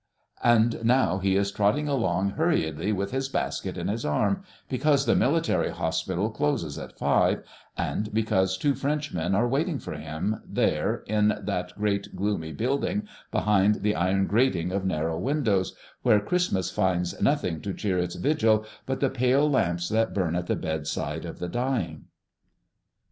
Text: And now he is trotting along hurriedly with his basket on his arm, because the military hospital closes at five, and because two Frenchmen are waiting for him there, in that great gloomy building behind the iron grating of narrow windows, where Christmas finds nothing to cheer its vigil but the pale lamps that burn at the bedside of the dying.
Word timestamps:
And 0.43 0.83
now 0.83 1.19
he 1.19 1.35
is 1.35 1.51
trotting 1.51 1.87
along 1.87 2.31
hurriedly 2.31 2.91
with 2.91 3.11
his 3.11 3.29
basket 3.29 3.77
on 3.77 3.87
his 3.87 4.03
arm, 4.03 4.41
because 4.67 5.05
the 5.05 5.15
military 5.15 5.69
hospital 5.69 6.31
closes 6.31 6.79
at 6.79 6.97
five, 6.97 7.43
and 7.77 8.11
because 8.11 8.57
two 8.57 8.73
Frenchmen 8.73 9.35
are 9.35 9.47
waiting 9.47 9.77
for 9.77 9.93
him 9.93 10.41
there, 10.43 11.03
in 11.05 11.35
that 11.43 11.75
great 11.77 12.15
gloomy 12.15 12.51
building 12.51 13.07
behind 13.29 13.83
the 13.83 13.93
iron 13.95 14.25
grating 14.25 14.71
of 14.71 14.85
narrow 14.85 15.19
windows, 15.19 15.75
where 16.01 16.19
Christmas 16.19 16.71
finds 16.71 17.21
nothing 17.21 17.61
to 17.61 17.71
cheer 17.71 17.99
its 17.99 18.15
vigil 18.15 18.65
but 18.87 19.01
the 19.01 19.09
pale 19.11 19.47
lamps 19.47 19.87
that 19.87 20.15
burn 20.15 20.35
at 20.35 20.47
the 20.47 20.55
bedside 20.55 21.25
of 21.25 21.37
the 21.37 21.47
dying. 21.47 22.05